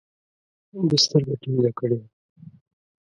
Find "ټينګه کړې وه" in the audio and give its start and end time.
1.41-2.07